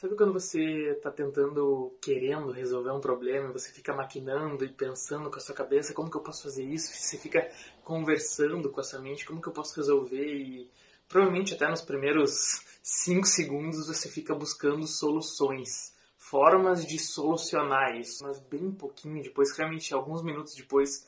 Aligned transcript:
Sabe 0.00 0.16
quando 0.16 0.32
você 0.32 0.92
está 0.92 1.10
tentando, 1.10 1.94
querendo 2.00 2.50
resolver 2.52 2.90
um 2.90 3.02
problema, 3.02 3.52
você 3.52 3.70
fica 3.70 3.94
maquinando 3.94 4.64
e 4.64 4.72
pensando 4.72 5.30
com 5.30 5.36
a 5.36 5.40
sua 5.40 5.54
cabeça 5.54 5.92
como 5.92 6.10
que 6.10 6.16
eu 6.16 6.22
posso 6.22 6.44
fazer 6.44 6.64
isso? 6.64 6.90
Você 6.90 7.18
fica 7.18 7.46
conversando 7.84 8.70
com 8.70 8.80
a 8.80 8.82
sua 8.82 8.98
mente 8.98 9.26
como 9.26 9.42
que 9.42 9.48
eu 9.48 9.52
posso 9.52 9.76
resolver 9.76 10.24
e 10.24 10.70
provavelmente 11.06 11.52
até 11.52 11.68
nos 11.68 11.82
primeiros 11.82 12.64
5 12.82 13.26
segundos 13.26 13.88
você 13.88 14.08
fica 14.08 14.34
buscando 14.34 14.86
soluções, 14.86 15.94
formas 16.16 16.86
de 16.86 16.98
solucionar 16.98 17.94
isso. 18.00 18.24
Mas 18.24 18.40
bem 18.40 18.72
pouquinho 18.72 19.22
depois, 19.22 19.54
realmente 19.54 19.92
alguns 19.92 20.22
minutos 20.22 20.54
depois, 20.54 21.06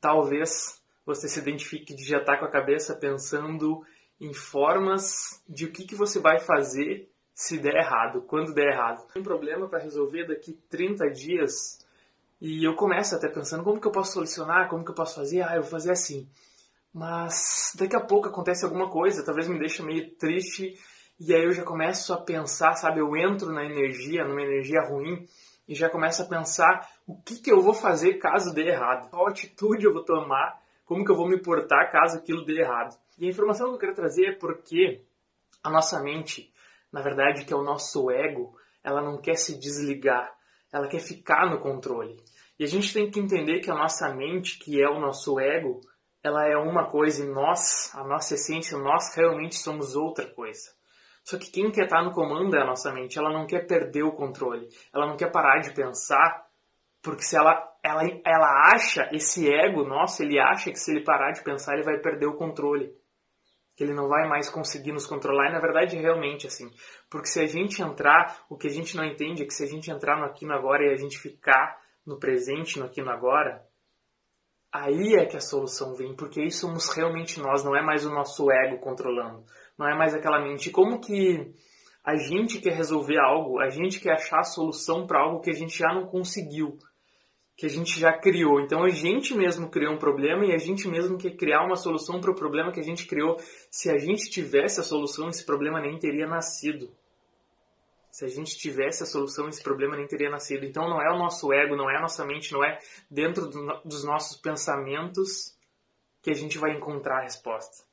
talvez 0.00 0.82
você 1.06 1.28
se 1.28 1.38
identifique 1.38 1.94
de 1.94 2.02
já 2.02 2.18
estar 2.18 2.32
tá 2.32 2.38
com 2.40 2.46
a 2.46 2.50
cabeça 2.50 2.96
pensando 2.96 3.86
em 4.20 4.34
formas 4.34 5.40
de 5.48 5.66
o 5.66 5.70
que, 5.70 5.86
que 5.86 5.94
você 5.94 6.18
vai 6.18 6.40
fazer 6.40 7.13
se 7.34 7.58
der 7.58 7.74
errado, 7.74 8.22
quando 8.22 8.54
der 8.54 8.72
errado. 8.72 9.06
Tem 9.12 9.20
um 9.20 9.24
problema 9.24 9.68
para 9.68 9.82
resolver 9.82 10.26
daqui 10.26 10.52
30 10.70 11.10
dias 11.10 11.84
e 12.40 12.64
eu 12.64 12.74
começo 12.74 13.14
até 13.16 13.28
pensando 13.28 13.64
como 13.64 13.80
que 13.80 13.86
eu 13.86 13.92
posso 13.92 14.12
solucionar, 14.12 14.68
como 14.68 14.84
que 14.84 14.90
eu 14.90 14.94
posso 14.94 15.16
fazer, 15.16 15.42
ah, 15.42 15.56
eu 15.56 15.62
vou 15.62 15.70
fazer 15.70 15.90
assim. 15.90 16.28
Mas 16.92 17.72
daqui 17.76 17.96
a 17.96 18.00
pouco 18.00 18.28
acontece 18.28 18.64
alguma 18.64 18.88
coisa, 18.88 19.24
talvez 19.24 19.48
me 19.48 19.58
deixe 19.58 19.82
meio 19.82 20.14
triste 20.14 20.78
e 21.18 21.34
aí 21.34 21.42
eu 21.42 21.52
já 21.52 21.64
começo 21.64 22.12
a 22.12 22.18
pensar, 22.20 22.74
sabe, 22.74 23.00
eu 23.00 23.16
entro 23.16 23.52
na 23.52 23.64
energia, 23.64 24.24
numa 24.24 24.42
energia 24.42 24.82
ruim 24.82 25.26
e 25.66 25.74
já 25.74 25.88
começo 25.88 26.22
a 26.22 26.26
pensar 26.26 26.88
o 27.06 27.20
que 27.20 27.36
que 27.36 27.50
eu 27.50 27.60
vou 27.60 27.74
fazer 27.74 28.14
caso 28.14 28.54
dê 28.54 28.68
errado, 28.68 29.10
qual 29.10 29.26
atitude 29.26 29.84
eu 29.84 29.92
vou 29.92 30.04
tomar, 30.04 30.60
como 30.84 31.04
que 31.04 31.10
eu 31.10 31.16
vou 31.16 31.28
me 31.28 31.40
portar 31.40 31.90
caso 31.90 32.18
aquilo 32.18 32.44
dê 32.44 32.60
errado. 32.60 32.96
E 33.18 33.26
a 33.26 33.30
informação 33.30 33.68
que 33.68 33.74
eu 33.74 33.78
quero 33.78 33.94
trazer 33.94 34.26
é 34.26 34.32
porque 34.32 35.02
a 35.62 35.70
nossa 35.70 36.00
mente 36.00 36.52
na 36.94 37.02
verdade, 37.02 37.44
que 37.44 37.52
é 37.52 37.56
o 37.56 37.64
nosso 37.64 38.08
ego, 38.08 38.54
ela 38.84 39.02
não 39.02 39.20
quer 39.20 39.34
se 39.34 39.58
desligar, 39.58 40.32
ela 40.72 40.86
quer 40.86 41.00
ficar 41.00 41.50
no 41.50 41.58
controle. 41.58 42.16
E 42.56 42.62
a 42.62 42.68
gente 42.68 42.94
tem 42.94 43.10
que 43.10 43.18
entender 43.18 43.58
que 43.58 43.68
a 43.68 43.74
nossa 43.74 44.14
mente, 44.14 44.60
que 44.60 44.80
é 44.80 44.88
o 44.88 45.00
nosso 45.00 45.40
ego, 45.40 45.80
ela 46.22 46.46
é 46.46 46.56
uma 46.56 46.88
coisa 46.88 47.24
e 47.24 47.28
nós, 47.28 47.92
a 47.96 48.04
nossa 48.04 48.34
essência, 48.34 48.78
nós 48.78 49.12
realmente 49.16 49.56
somos 49.56 49.96
outra 49.96 50.24
coisa. 50.24 50.70
Só 51.24 51.36
que 51.36 51.50
quem 51.50 51.68
quer 51.72 51.86
estar 51.86 52.04
no 52.04 52.12
comando 52.12 52.54
é 52.54 52.62
a 52.62 52.66
nossa 52.66 52.92
mente, 52.92 53.18
ela 53.18 53.32
não 53.32 53.44
quer 53.44 53.66
perder 53.66 54.04
o 54.04 54.12
controle, 54.12 54.68
ela 54.94 55.08
não 55.08 55.16
quer 55.16 55.32
parar 55.32 55.58
de 55.62 55.74
pensar, 55.74 56.46
porque 57.02 57.22
se 57.22 57.36
ela, 57.36 57.60
ela, 57.82 58.02
ela 58.24 58.72
acha, 58.72 59.10
esse 59.12 59.52
ego 59.52 59.82
nosso, 59.82 60.22
ele 60.22 60.38
acha 60.38 60.70
que 60.70 60.78
se 60.78 60.92
ele 60.92 61.02
parar 61.02 61.32
de 61.32 61.42
pensar, 61.42 61.74
ele 61.74 61.82
vai 61.82 61.98
perder 61.98 62.26
o 62.26 62.36
controle 62.36 62.94
que 63.76 63.82
ele 63.82 63.92
não 63.92 64.08
vai 64.08 64.28
mais 64.28 64.48
conseguir 64.48 64.92
nos 64.92 65.06
controlar, 65.06 65.48
e 65.48 65.52
na 65.52 65.60
verdade 65.60 65.96
realmente 65.96 66.46
assim. 66.46 66.70
Porque 67.10 67.26
se 67.26 67.40
a 67.40 67.46
gente 67.46 67.82
entrar, 67.82 68.44
o 68.48 68.56
que 68.56 68.68
a 68.68 68.70
gente 68.70 68.96
não 68.96 69.04
entende 69.04 69.42
é 69.42 69.46
que 69.46 69.54
se 69.54 69.64
a 69.64 69.66
gente 69.66 69.90
entrar 69.90 70.18
no 70.18 70.24
aqui 70.24 70.46
no 70.46 70.54
agora 70.54 70.84
e 70.84 70.92
a 70.92 70.96
gente 70.96 71.18
ficar 71.18 71.78
no 72.06 72.18
presente, 72.18 72.78
no 72.78 72.86
aqui 72.86 73.02
no 73.02 73.10
agora, 73.10 73.64
aí 74.72 75.14
é 75.14 75.26
que 75.26 75.36
a 75.36 75.40
solução 75.40 75.94
vem, 75.94 76.14
porque 76.14 76.40
aí 76.40 76.50
somos 76.50 76.88
realmente 76.94 77.40
nós, 77.40 77.64
não 77.64 77.76
é 77.76 77.82
mais 77.82 78.04
o 78.04 78.10
nosso 78.10 78.50
ego 78.50 78.78
controlando, 78.78 79.44
não 79.78 79.88
é 79.88 79.96
mais 79.96 80.14
aquela 80.14 80.40
mente. 80.40 80.70
Como 80.70 81.00
que 81.00 81.54
a 82.04 82.16
gente 82.16 82.60
quer 82.60 82.74
resolver 82.74 83.18
algo, 83.18 83.60
a 83.60 83.70
gente 83.70 83.98
quer 83.98 84.12
achar 84.12 84.40
a 84.40 84.44
solução 84.44 85.06
para 85.06 85.20
algo 85.20 85.40
que 85.40 85.50
a 85.50 85.54
gente 85.54 85.78
já 85.78 85.92
não 85.92 86.06
conseguiu 86.06 86.76
que 87.56 87.66
a 87.66 87.68
gente 87.68 87.98
já 87.98 88.12
criou. 88.12 88.60
Então 88.60 88.82
a 88.82 88.90
gente 88.90 89.34
mesmo 89.34 89.70
criou 89.70 89.94
um 89.94 89.98
problema 89.98 90.44
e 90.44 90.52
a 90.52 90.58
gente 90.58 90.88
mesmo 90.88 91.16
quer 91.16 91.36
criar 91.36 91.64
uma 91.64 91.76
solução 91.76 92.20
para 92.20 92.30
o 92.30 92.34
problema 92.34 92.72
que 92.72 92.80
a 92.80 92.84
gente 92.84 93.06
criou. 93.06 93.36
Se 93.70 93.90
a 93.90 93.98
gente 93.98 94.28
tivesse 94.30 94.80
a 94.80 94.82
solução, 94.82 95.28
esse 95.28 95.44
problema 95.44 95.80
nem 95.80 95.98
teria 95.98 96.26
nascido. 96.26 96.90
Se 98.10 98.24
a 98.24 98.28
gente 98.28 98.56
tivesse 98.56 99.02
a 99.02 99.06
solução, 99.06 99.48
esse 99.48 99.62
problema 99.62 99.96
nem 99.96 100.06
teria 100.06 100.30
nascido. 100.30 100.64
Então 100.64 100.88
não 100.88 101.00
é 101.00 101.12
o 101.12 101.18
nosso 101.18 101.52
ego, 101.52 101.76
não 101.76 101.90
é 101.90 101.96
a 101.96 102.00
nossa 102.00 102.24
mente, 102.24 102.52
não 102.52 102.64
é 102.64 102.78
dentro 103.10 103.48
do, 103.48 103.80
dos 103.84 104.04
nossos 104.04 104.36
pensamentos 104.40 105.56
que 106.22 106.30
a 106.30 106.34
gente 106.34 106.58
vai 106.58 106.76
encontrar 106.76 107.18
a 107.18 107.22
resposta. 107.22 107.84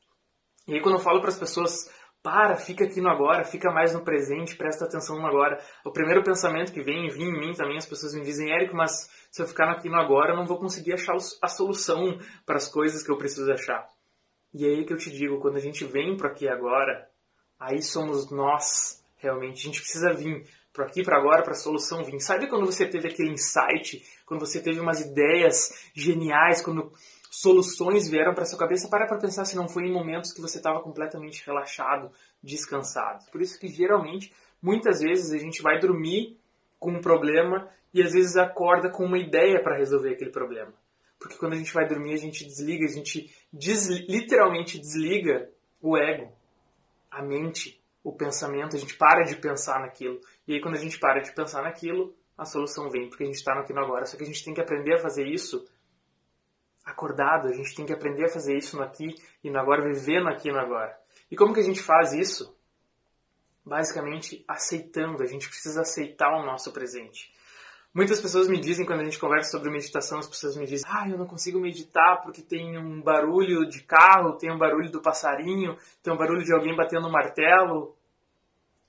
E 0.68 0.76
aí 0.76 0.82
quando 0.82 0.96
eu 0.96 1.02
falo 1.02 1.20
para 1.20 1.30
as 1.30 1.38
pessoas, 1.38 1.92
para, 2.24 2.56
fica 2.56 2.86
aqui 2.86 3.02
no 3.02 3.10
agora, 3.10 3.44
fica 3.44 3.72
mais 3.72 3.94
no 3.94 4.04
presente, 4.04 4.56
presta 4.56 4.86
atenção 4.86 5.18
no 5.18 5.26
agora. 5.26 5.60
O 5.84 5.92
primeiro 5.92 6.24
pensamento 6.24 6.72
que 6.72 6.82
vem, 6.82 7.10
vem 7.10 7.30
em 7.30 7.40
mim 7.40 7.54
também, 7.54 7.78
as 7.78 7.86
pessoas 7.86 8.14
me 8.14 8.22
dizem, 8.22 8.52
Érico, 8.52 8.76
mas 8.76 9.10
se 9.32 9.42
eu 9.42 9.48
ficar 9.48 9.72
aqui 9.72 9.90
no 9.90 9.96
agora, 9.96 10.32
eu 10.32 10.38
não 10.38 10.46
vou 10.46 10.60
conseguir 10.60 10.94
achar 10.94 11.16
a 11.42 11.48
solução 11.48 12.20
para 12.46 12.58
as 12.58 12.68
coisas 12.68 13.04
que 13.04 13.12
eu 13.12 13.18
preciso 13.18 13.52
achar. 13.52 13.90
E 14.54 14.66
aí 14.66 14.86
que 14.86 14.94
eu 14.94 14.98
te 14.98 15.10
digo, 15.10 15.40
quando 15.40 15.56
a 15.58 15.62
gente 15.62 15.86
vem 15.86 16.16
para 16.16 16.30
aqui 16.30 16.48
agora, 16.48 17.08
aí 17.60 17.82
somos 17.82 18.30
nós, 18.30 19.04
realmente. 19.18 19.62
A 19.62 19.72
gente 19.72 19.80
precisa 19.80 20.14
vir 20.14 20.46
para 20.74 20.86
aqui, 20.86 21.04
para 21.04 21.18
agora, 21.18 21.44
para 21.44 21.54
a 21.54 21.56
solução 21.56 22.04
vir. 22.04 22.20
Sabe 22.20 22.48
quando 22.48 22.66
você 22.66 22.86
teve 22.86 23.08
aquele 23.08 23.32
insight, 23.32 24.04
quando 24.26 24.42
você 24.42 24.62
teve 24.62 24.80
umas 24.80 25.02
ideias 25.02 25.90
geniais, 25.96 26.62
quando 26.62 26.92
soluções 27.32 28.10
vieram 28.10 28.34
para 28.34 28.44
sua 28.44 28.60
cabeça, 28.60 28.90
para 28.90 29.08
para 29.08 29.18
pensar 29.18 29.46
se 29.46 29.56
não 29.56 29.70
foi 29.70 29.86
em 29.86 29.94
momentos 29.94 30.34
que 30.34 30.42
você 30.42 30.58
estava 30.58 30.82
completamente 30.82 31.46
relaxado, 31.46 32.12
descansado. 32.44 33.24
Por 33.32 33.42
isso 33.42 33.58
que 33.58 33.70
geralmente, 33.70 34.34
muitas 34.62 35.00
vezes 35.00 35.32
a 35.32 35.38
gente 35.38 35.62
vai 35.62 35.80
dormir 35.80 36.38
com 36.78 36.92
um 36.92 37.00
problema 37.00 37.70
e 37.94 38.04
às 38.04 38.12
vezes 38.12 38.36
acorda 38.36 38.90
com 38.90 39.06
uma 39.06 39.18
ideia 39.18 39.64
para 39.64 39.78
resolver 39.78 40.12
aquele 40.12 40.30
problema. 40.30 40.74
Porque 41.18 41.38
quando 41.38 41.54
a 41.54 41.56
gente 41.56 41.74
vai 41.74 41.88
dormir, 41.88 42.14
a 42.14 42.18
gente 42.18 42.44
desliga, 42.44 42.84
a 42.84 42.92
gente 42.92 43.34
literalmente 44.10 44.78
desliga 44.78 45.50
o 45.82 45.96
ego, 45.96 46.34
a 47.10 47.24
mente, 47.24 47.82
o 48.04 48.12
pensamento, 48.12 48.76
a 48.76 48.80
gente 48.80 48.98
para 48.98 49.24
de 49.24 49.38
pensar 49.38 49.80
naquilo. 49.80 50.20
E 50.46 50.56
aí 50.56 50.62
quando 50.62 50.76
a 50.76 50.80
gente 50.80 51.00
para 51.00 51.22
de 51.22 51.34
pensar 51.34 51.62
naquilo, 51.62 52.14
a 52.38 52.44
solução 52.44 52.90
vem, 52.90 53.08
porque 53.08 53.24
a 53.24 53.28
gente 53.28 53.36
está 53.36 53.56
no 53.56 53.62
aqui 53.62 53.72
no 53.72 53.82
agora. 53.82 54.06
Só 54.06 54.18
que 54.18 54.24
a 54.24 54.26
gente 54.26 54.44
tem 54.44 54.54
que 54.54 54.62
aprender 54.62 54.96
a 54.96 55.00
fazer 55.00 55.26
isso 55.28 55.66
acordado, 56.86 57.48
a 57.48 57.54
gente 57.54 57.76
tem 57.76 57.86
que 57.86 57.94
aprender 57.94 58.26
a 58.26 58.30
fazer 58.30 58.58
isso 58.58 58.78
no 58.78 58.84
aqui 58.84 59.16
e 59.44 59.50
no 59.50 59.60
agora, 59.60 59.84
viver 59.84 60.22
no 60.22 60.30
aqui 60.30 60.50
e 60.50 60.52
no 60.52 60.60
agora. 60.60 60.98
E 61.30 61.36
como 61.36 61.54
que 61.54 61.60
a 61.60 61.64
gente 61.64 61.82
faz 61.82 62.14
isso? 62.14 62.56
Basicamente 63.66 64.44
aceitando, 64.48 65.22
a 65.22 65.28
gente 65.28 65.48
precisa 65.48 65.82
aceitar 65.82 66.30
o 66.32 66.46
nosso 66.46 66.72
presente. 66.72 67.32
Muitas 67.94 68.22
pessoas 68.22 68.48
me 68.48 68.58
dizem, 68.58 68.86
quando 68.86 69.02
a 69.02 69.04
gente 69.04 69.20
conversa 69.20 69.52
sobre 69.52 69.70
meditação, 69.70 70.18
as 70.18 70.28
pessoas 70.28 70.56
me 70.56 70.66
dizem, 70.66 70.90
ah, 70.90 71.10
eu 71.10 71.18
não 71.18 71.26
consigo 71.26 71.60
meditar 71.60 72.22
porque 72.22 72.42
tem 72.42 72.78
um 72.78 73.02
barulho 73.02 73.68
de 73.68 73.84
carro, 73.84 74.38
tem 74.38 74.50
um 74.50 74.58
barulho 74.58 74.90
do 74.90 75.02
passarinho, 75.02 75.78
tem 76.02 76.14
um 76.14 76.18
barulho 76.18 76.44
de 76.44 76.54
alguém 76.54 76.74
batendo 76.74 77.08
um 77.08 77.12
martelo. 77.12 77.94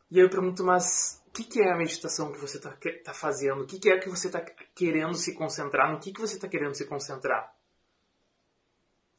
E 0.08 0.20
eu 0.20 0.30
pergunto, 0.30 0.62
mas 0.62 1.20
o 1.26 1.32
que, 1.32 1.42
que 1.42 1.60
é 1.60 1.72
a 1.72 1.76
meditação 1.76 2.30
que 2.30 2.38
você 2.38 2.58
está 2.58 2.76
tá 3.04 3.12
fazendo? 3.12 3.62
O 3.62 3.66
que, 3.66 3.80
que 3.80 3.90
é 3.90 3.98
que 3.98 4.08
você 4.08 4.28
está 4.28 4.40
querendo 4.40 5.14
se 5.14 5.34
concentrar? 5.34 5.90
No 5.90 5.98
que, 5.98 6.12
que 6.12 6.20
você 6.20 6.36
está 6.36 6.46
querendo 6.46 6.74
se 6.74 6.86
concentrar? 6.86 7.52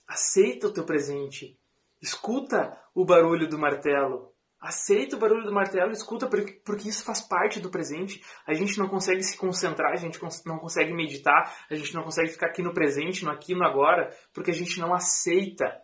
Aceita 0.07 0.67
o 0.67 0.73
teu 0.73 0.83
presente. 0.83 1.57
Escuta 2.01 2.77
o 2.93 3.05
barulho 3.05 3.47
do 3.47 3.57
martelo. 3.57 4.33
Aceita 4.59 5.17
o 5.17 5.19
barulho 5.19 5.43
do 5.43 5.53
martelo, 5.53 5.91
escuta, 5.91 6.25
porque 6.25 6.87
isso 6.87 7.03
faz 7.03 7.19
parte 7.19 7.59
do 7.59 7.69
presente. 7.69 8.23
A 8.47 8.53
gente 8.53 8.79
não 8.79 8.87
consegue 8.87 9.21
se 9.21 9.35
concentrar, 9.35 9.91
a 9.91 9.97
gente 9.97 10.17
não 10.45 10.57
consegue 10.57 10.93
meditar, 10.93 11.53
a 11.69 11.75
gente 11.75 11.93
não 11.93 12.03
consegue 12.03 12.29
ficar 12.29 12.47
aqui 12.47 12.61
no 12.61 12.73
presente, 12.73 13.25
no 13.25 13.31
aqui, 13.31 13.53
no 13.53 13.65
agora, 13.65 14.15
porque 14.33 14.51
a 14.51 14.53
gente 14.53 14.79
não 14.79 14.93
aceita 14.93 15.81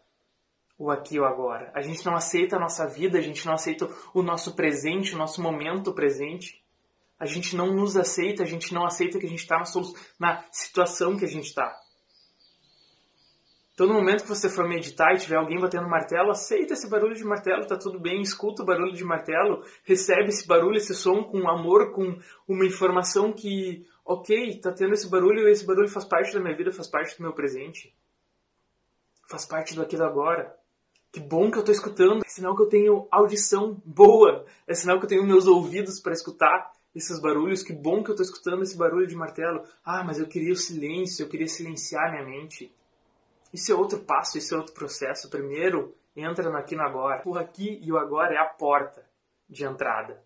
o 0.78 0.90
aqui 0.90 1.16
e 1.16 1.20
o 1.20 1.26
agora. 1.26 1.70
A 1.76 1.82
gente 1.82 2.06
não 2.06 2.16
aceita 2.16 2.56
a 2.56 2.60
nossa 2.60 2.88
vida, 2.88 3.18
a 3.18 3.22
gente 3.22 3.46
não 3.46 3.54
aceita 3.54 3.90
o 4.14 4.22
nosso 4.22 4.56
presente, 4.56 5.14
o 5.14 5.18
nosso 5.18 5.42
momento 5.42 5.94
presente. 5.94 6.64
A 7.20 7.26
gente 7.26 7.58
não 7.58 7.76
nos 7.76 7.98
aceita, 7.98 8.44
a 8.44 8.46
gente 8.46 8.74
não 8.74 8.86
aceita 8.86 9.20
que 9.20 9.26
a 9.26 9.30
gente 9.30 9.42
está 9.42 9.58
na, 9.60 9.66
na 10.18 10.46
situação 10.54 11.18
que 11.18 11.26
a 11.26 11.28
gente 11.28 11.48
está. 11.48 11.78
Então, 13.80 13.88
no 13.88 13.94
momento 13.94 14.24
que 14.24 14.28
você 14.28 14.50
for 14.50 14.68
meditar 14.68 15.16
e 15.16 15.20
tiver 15.20 15.38
alguém 15.38 15.58
batendo 15.58 15.88
martelo, 15.88 16.32
aceita 16.32 16.74
esse 16.74 16.90
barulho 16.90 17.16
de 17.16 17.24
martelo, 17.24 17.66
tá 17.66 17.78
tudo 17.78 17.98
bem, 17.98 18.22
escuta 18.22 18.62
o 18.62 18.66
barulho 18.66 18.92
de 18.92 19.06
martelo, 19.06 19.64
recebe 19.86 20.28
esse 20.28 20.46
barulho, 20.46 20.76
esse 20.76 20.94
som 20.94 21.24
com 21.24 21.48
amor, 21.48 21.94
com 21.94 22.20
uma 22.46 22.66
informação 22.66 23.32
que, 23.32 23.88
ok, 24.04 24.60
tá 24.60 24.74
tendo 24.74 24.96
esse 24.96 25.10
barulho 25.10 25.48
e 25.48 25.52
esse 25.54 25.66
barulho 25.66 25.88
faz 25.88 26.04
parte 26.04 26.34
da 26.34 26.42
minha 26.42 26.58
vida, 26.58 26.74
faz 26.74 26.90
parte 26.90 27.18
do 27.18 27.24
meu 27.24 27.32
presente. 27.32 27.96
Faz 29.30 29.46
parte 29.46 29.74
do 29.74 29.82
aqui 29.82 29.96
do 29.96 30.04
agora. 30.04 30.54
Que 31.10 31.22
bom 31.22 31.50
que 31.50 31.58
eu 31.58 31.64
tô 31.64 31.72
escutando, 31.72 32.22
é 32.26 32.28
sinal 32.28 32.58
que 32.58 32.64
eu 32.64 32.68
tenho 32.68 33.08
audição 33.10 33.82
boa, 33.86 34.46
é 34.68 34.74
sinal 34.74 35.00
que 35.00 35.06
eu 35.06 35.10
tenho 35.10 35.26
meus 35.26 35.48
ouvidos 35.48 36.02
para 36.02 36.12
escutar 36.12 36.70
esses 36.94 37.18
barulhos, 37.22 37.64
que 37.64 37.72
bom 37.72 38.04
que 38.04 38.12
eu 38.12 38.16
tô 38.18 38.24
escutando 38.24 38.62
esse 38.62 38.76
barulho 38.76 39.08
de 39.08 39.16
martelo. 39.16 39.64
Ah, 39.86 40.04
mas 40.04 40.20
eu 40.20 40.28
queria 40.28 40.52
o 40.52 40.58
silêncio, 40.58 41.24
eu 41.24 41.30
queria 41.30 41.48
silenciar 41.48 42.12
minha 42.12 42.26
mente. 42.26 42.78
Isso 43.52 43.72
é 43.72 43.76
outro 43.76 44.00
passo, 44.00 44.38
isso 44.38 44.54
é 44.54 44.58
outro 44.58 44.74
processo. 44.74 45.30
Primeiro, 45.30 45.96
entra 46.16 46.50
no 46.50 46.58
aqui 46.58 46.76
no 46.76 46.84
agora. 46.84 47.22
O 47.26 47.38
aqui 47.38 47.80
e 47.82 47.92
o 47.92 47.98
agora 47.98 48.36
é 48.36 48.38
a 48.38 48.46
porta 48.46 49.08
de 49.48 49.66
entrada. 49.66 50.24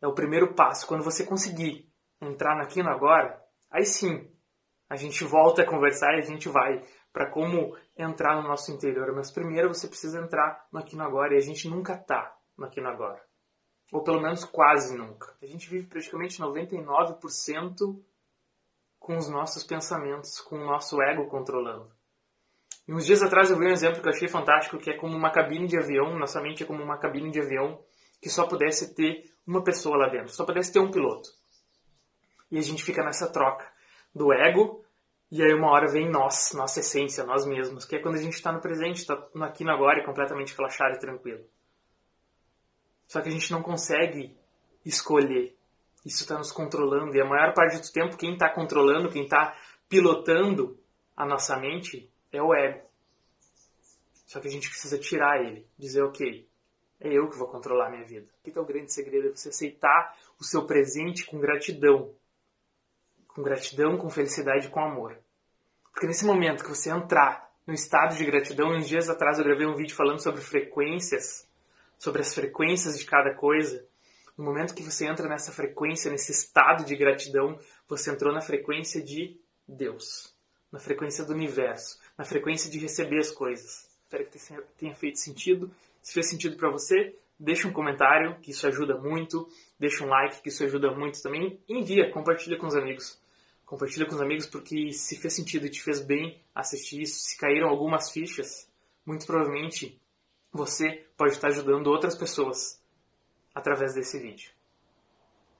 É 0.00 0.06
o 0.06 0.14
primeiro 0.14 0.54
passo. 0.54 0.86
Quando 0.86 1.04
você 1.04 1.24
conseguir 1.24 1.88
entrar 2.20 2.56
no 2.56 2.62
aqui 2.62 2.82
no 2.82 2.90
agora, 2.90 3.40
aí 3.70 3.84
sim, 3.84 4.28
a 4.88 4.96
gente 4.96 5.24
volta 5.24 5.62
a 5.62 5.66
conversar 5.66 6.14
e 6.14 6.18
a 6.18 6.26
gente 6.26 6.48
vai 6.48 6.84
para 7.12 7.30
como 7.30 7.76
entrar 7.96 8.36
no 8.36 8.48
nosso 8.48 8.72
interior. 8.72 9.12
Mas 9.14 9.30
primeiro 9.30 9.68
você 9.68 9.86
precisa 9.86 10.20
entrar 10.20 10.66
no 10.72 10.80
aqui 10.80 10.96
no 10.96 11.04
agora 11.04 11.34
e 11.34 11.38
a 11.38 11.40
gente 11.40 11.68
nunca 11.68 11.96
tá 11.96 12.36
no 12.56 12.66
aqui 12.66 12.80
no 12.80 12.88
agora. 12.88 13.22
Ou 13.92 14.02
pelo 14.02 14.20
menos 14.20 14.44
quase 14.44 14.96
nunca. 14.96 15.36
A 15.40 15.46
gente 15.46 15.68
vive 15.68 15.86
praticamente 15.86 16.40
99% 16.40 18.02
com 19.02 19.16
os 19.16 19.28
nossos 19.28 19.64
pensamentos, 19.64 20.40
com 20.40 20.56
o 20.56 20.64
nosso 20.64 21.02
ego 21.02 21.26
controlando. 21.26 21.90
E 22.86 22.94
uns 22.94 23.04
dias 23.04 23.20
atrás 23.20 23.50
eu 23.50 23.58
vi 23.58 23.66
um 23.66 23.72
exemplo 23.72 24.00
que 24.00 24.08
eu 24.08 24.12
achei 24.12 24.28
fantástico, 24.28 24.78
que 24.78 24.90
é 24.90 24.96
como 24.96 25.16
uma 25.16 25.30
cabine 25.30 25.66
de 25.66 25.76
avião, 25.76 26.16
nossa 26.16 26.40
mente 26.40 26.62
é 26.62 26.66
como 26.66 26.82
uma 26.82 26.96
cabine 26.96 27.30
de 27.30 27.40
avião 27.40 27.82
que 28.20 28.30
só 28.30 28.46
pudesse 28.46 28.94
ter 28.94 29.24
uma 29.44 29.62
pessoa 29.62 29.96
lá 29.96 30.08
dentro, 30.08 30.32
só 30.32 30.44
pudesse 30.44 30.72
ter 30.72 30.78
um 30.78 30.90
piloto. 30.90 31.28
E 32.48 32.58
a 32.58 32.62
gente 32.62 32.84
fica 32.84 33.02
nessa 33.02 33.28
troca 33.28 33.68
do 34.14 34.32
ego, 34.32 34.84
e 35.30 35.42
aí 35.42 35.52
uma 35.52 35.72
hora 35.72 35.90
vem 35.90 36.08
nós, 36.08 36.52
nossa 36.54 36.78
essência, 36.78 37.24
nós 37.24 37.44
mesmos, 37.44 37.84
que 37.84 37.96
é 37.96 37.98
quando 37.98 38.14
a 38.14 38.22
gente 38.22 38.34
está 38.34 38.52
no 38.52 38.60
presente, 38.60 38.98
está 38.98 39.14
aqui 39.40 39.64
no 39.64 39.72
agora 39.72 40.00
e 40.00 40.04
completamente 40.04 40.56
relaxado 40.56 40.94
e 40.94 41.00
tranquilo. 41.00 41.44
Só 43.08 43.20
que 43.20 43.28
a 43.28 43.32
gente 43.32 43.50
não 43.50 43.62
consegue 43.62 44.36
escolher. 44.84 45.56
Isso 46.04 46.22
está 46.22 46.36
nos 46.36 46.50
controlando, 46.50 47.14
e 47.14 47.20
a 47.20 47.24
maior 47.24 47.54
parte 47.54 47.80
do 47.80 47.92
tempo 47.92 48.16
quem 48.16 48.34
está 48.34 48.48
controlando, 48.48 49.10
quem 49.10 49.24
está 49.24 49.56
pilotando 49.88 50.78
a 51.16 51.24
nossa 51.24 51.56
mente 51.56 52.10
é 52.32 52.42
o 52.42 52.54
ego. 52.54 52.82
Só 54.26 54.40
que 54.40 54.48
a 54.48 54.50
gente 54.50 54.68
precisa 54.68 54.98
tirar 54.98 55.40
ele, 55.44 55.66
dizer, 55.78 56.02
ok, 56.02 56.48
é 56.98 57.12
eu 57.12 57.28
que 57.28 57.36
vou 57.36 57.48
controlar 57.48 57.88
a 57.88 57.90
minha 57.90 58.04
vida. 58.04 58.26
O 58.38 58.50
que 58.50 58.56
é 58.56 58.60
o 58.60 58.64
grande 58.64 58.92
segredo? 58.92 59.28
É 59.28 59.30
você 59.30 59.50
aceitar 59.50 60.16
o 60.40 60.44
seu 60.44 60.64
presente 60.64 61.26
com 61.26 61.38
gratidão. 61.38 62.14
Com 63.28 63.42
gratidão, 63.42 63.98
com 63.98 64.08
felicidade, 64.08 64.68
com 64.68 64.80
amor. 64.80 65.18
Porque 65.92 66.06
nesse 66.06 66.24
momento 66.24 66.64
que 66.64 66.70
você 66.70 66.90
entrar 66.90 67.52
no 67.66 67.74
estado 67.74 68.16
de 68.16 68.24
gratidão, 68.24 68.70
uns 68.70 68.88
dias 68.88 69.10
atrás 69.10 69.38
eu 69.38 69.44
gravei 69.44 69.66
um 69.66 69.74
vídeo 69.74 69.94
falando 69.94 70.22
sobre 70.22 70.40
frequências, 70.40 71.46
sobre 71.98 72.22
as 72.22 72.34
frequências 72.34 72.98
de 72.98 73.04
cada 73.04 73.34
coisa. 73.34 73.86
No 74.36 74.44
momento 74.44 74.74
que 74.74 74.82
você 74.82 75.06
entra 75.06 75.28
nessa 75.28 75.52
frequência, 75.52 76.10
nesse 76.10 76.32
estado 76.32 76.84
de 76.84 76.96
gratidão, 76.96 77.58
você 77.88 78.10
entrou 78.10 78.32
na 78.32 78.40
frequência 78.40 79.02
de 79.02 79.38
Deus, 79.68 80.34
na 80.70 80.78
frequência 80.78 81.24
do 81.24 81.32
universo, 81.32 81.98
na 82.16 82.24
frequência 82.24 82.70
de 82.70 82.78
receber 82.78 83.18
as 83.18 83.30
coisas. 83.30 83.88
Espero 84.04 84.26
que 84.26 84.38
tenha 84.78 84.94
feito 84.94 85.18
sentido. 85.18 85.70
Se 86.02 86.12
fez 86.12 86.28
sentido 86.28 86.56
para 86.56 86.70
você, 86.70 87.16
deixa 87.38 87.68
um 87.68 87.72
comentário, 87.72 88.38
que 88.40 88.50
isso 88.50 88.66
ajuda 88.66 88.96
muito. 88.96 89.48
Deixa 89.78 90.04
um 90.04 90.08
like, 90.08 90.42
que 90.42 90.48
isso 90.48 90.64
ajuda 90.64 90.90
muito 90.90 91.22
também. 91.22 91.60
Envia, 91.68 92.10
compartilha 92.10 92.58
com 92.58 92.66
os 92.66 92.74
amigos. 92.74 93.20
Compartilha 93.64 94.04
com 94.04 94.14
os 94.14 94.20
amigos 94.20 94.46
porque 94.46 94.92
se 94.92 95.16
fez 95.16 95.34
sentido 95.34 95.66
e 95.66 95.70
te 95.70 95.82
fez 95.82 96.00
bem 96.00 96.42
assistir 96.54 97.00
isso, 97.00 97.20
se 97.20 97.38
caíram 97.38 97.68
algumas 97.68 98.10
fichas, 98.10 98.68
muito 99.06 99.24
provavelmente 99.24 99.98
você 100.52 101.06
pode 101.16 101.32
estar 101.32 101.48
ajudando 101.48 101.86
outras 101.86 102.14
pessoas 102.14 102.81
através 103.54 103.94
desse 103.94 104.18
vídeo. 104.18 104.50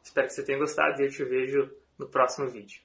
Espero 0.03 0.27
que 0.27 0.35
você 0.35 0.45
tenha 0.45 0.59
gostado 0.59 1.01
e 1.01 1.07
eu 1.07 1.11
te 1.11 1.25
vejo 1.25 1.71
no 1.99 2.09
próximo 2.09 2.49
vídeo. 2.49 2.83